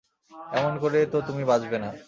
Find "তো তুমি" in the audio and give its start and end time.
1.05-1.43